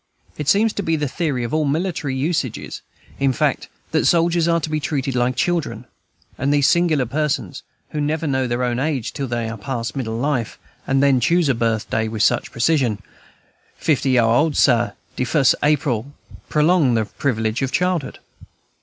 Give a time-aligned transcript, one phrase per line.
[0.35, 2.81] It seems to be the theory of all military usages,
[3.19, 5.85] in fact, that soldiers are to be treated like children;
[6.39, 10.17] and these singular persons, who never know their own age till they are past middle
[10.17, 12.97] life, and then choose a birthday with such precision,
[13.77, 16.11] "Fifty year old, Sah, de fus' last April,"
[16.49, 18.17] prolong the privilege of childhood.